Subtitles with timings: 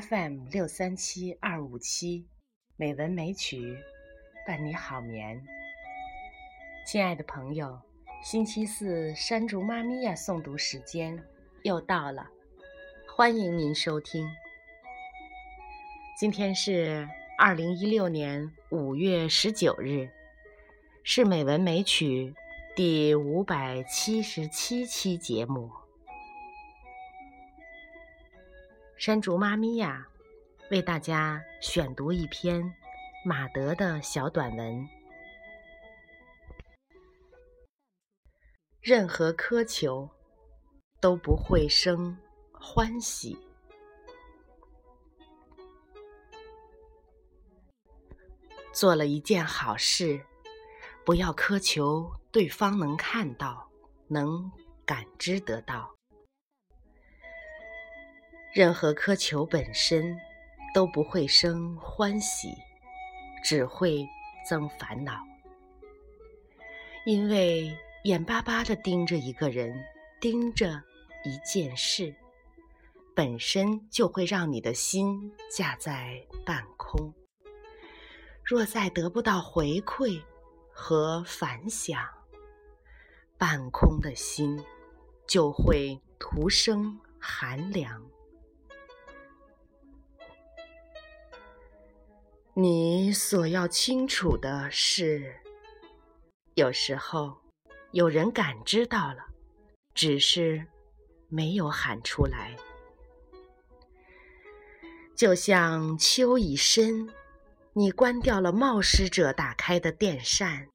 [0.00, 2.26] FM 六三七二五七，
[2.74, 3.78] 美文美曲，
[4.44, 5.40] 伴你好眠。
[6.84, 7.80] 亲爱的朋友，
[8.20, 11.22] 星期四山竹妈咪呀诵读时间
[11.62, 12.26] 又到了，
[13.14, 14.26] 欢迎您收听。
[16.18, 17.08] 今天是
[17.38, 20.10] 二零一六年五月十九日，
[21.04, 22.34] 是美文美曲
[22.74, 25.83] 第五百七十七期节目。
[29.04, 30.08] 山竹妈咪呀，
[30.70, 32.74] 为大家选读一篇
[33.22, 34.88] 马德的小短文。
[38.80, 40.08] 任何苛求
[41.02, 42.16] 都不会生
[42.50, 43.36] 欢喜。
[48.72, 50.18] 做了一件好事，
[51.04, 53.68] 不要苛求对方能看到、
[54.08, 54.50] 能
[54.86, 55.93] 感知得到。
[58.54, 60.16] 任何苛求本身
[60.72, 62.54] 都不会生欢喜，
[63.42, 64.06] 只会
[64.48, 65.20] 增烦恼。
[67.04, 69.84] 因为眼巴巴地盯着一个人，
[70.20, 70.80] 盯着
[71.24, 72.14] 一件事，
[73.12, 77.12] 本身就会让你的心架在半空。
[78.44, 80.22] 若再得不到回馈
[80.72, 82.08] 和反响，
[83.36, 84.64] 半空的心
[85.26, 88.13] 就会徒生寒凉。
[92.56, 95.34] 你所要清楚的是，
[96.54, 97.36] 有时候
[97.90, 99.26] 有人感知到了，
[99.92, 100.64] 只是
[101.28, 102.56] 没有喊出来，
[105.16, 107.08] 就像秋已深。
[107.76, 110.68] 你关掉了冒失者打开的电扇，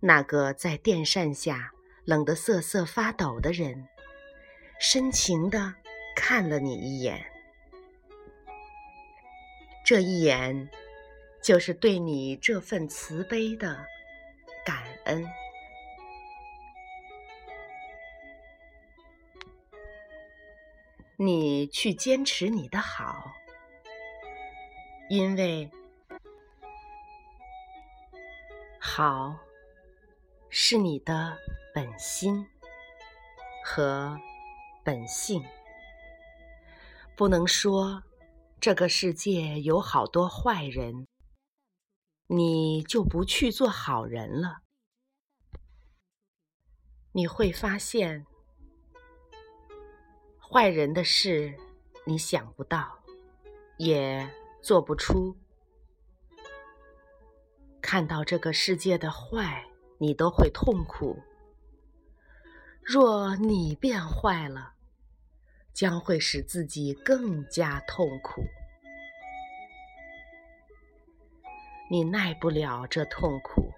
[0.00, 1.72] 那个在电扇下
[2.04, 3.88] 冷得瑟瑟发抖的人，
[4.78, 5.74] 深情地
[6.14, 7.33] 看了你一眼。
[9.84, 10.68] 这一眼，
[11.42, 13.86] 就是对你这份慈悲的
[14.64, 15.24] 感恩。
[21.16, 23.30] 你去坚持你的好。
[25.10, 25.70] 因为
[28.80, 29.38] 好
[30.48, 31.36] 是你的
[31.74, 32.46] 本心
[33.62, 34.18] 和
[34.82, 35.44] 本性，
[37.14, 38.02] 不能说
[38.64, 41.06] 这个世界有好多坏人，
[42.28, 44.62] 你就不去做好人了。
[47.12, 48.24] 你会发现，
[50.40, 51.54] 坏人的事
[52.06, 53.00] 你想不到，
[53.76, 54.26] 也。
[54.62, 55.36] 做不出，
[57.82, 59.66] 看到这个世界的坏，
[59.98, 61.22] 你都会痛苦。
[62.82, 64.73] 若你变坏了，
[65.74, 68.42] 将会使自己更加痛苦。
[71.90, 73.70] 你耐不了这痛苦，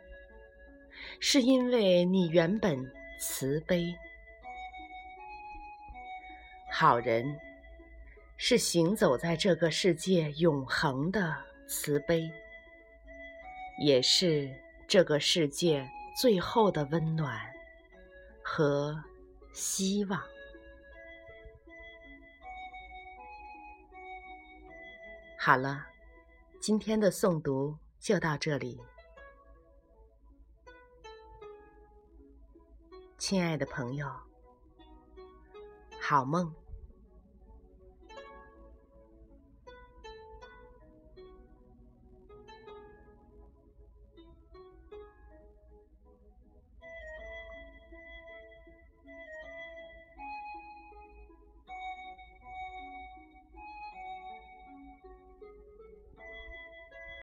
[1.18, 3.96] 是因为你原本慈悲，
[6.70, 7.36] 好人。
[8.38, 11.34] 是行走在这个世界永恒的
[11.66, 12.30] 慈悲，
[13.80, 14.54] 也是
[14.86, 15.88] 这个世界
[16.20, 17.40] 最后的温暖
[18.42, 19.02] 和
[19.54, 20.20] 希望。
[25.46, 25.86] 好了，
[26.58, 28.82] 今天的诵读就到这里，
[33.16, 34.10] 亲爱的朋友，
[36.02, 36.52] 好梦。